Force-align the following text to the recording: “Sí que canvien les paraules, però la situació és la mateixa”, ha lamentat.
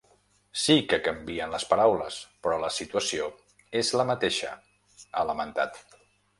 “Sí 0.61 0.77
que 0.93 0.97
canvien 1.07 1.53
les 1.55 1.65
paraules, 1.73 2.17
però 2.47 2.59
la 2.65 2.73
situació 2.79 3.29
és 3.85 3.95
la 4.03 4.09
mateixa”, 4.15 4.57
ha 5.23 5.31
lamentat. 5.33 5.83